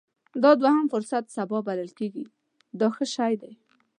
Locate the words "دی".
3.41-3.51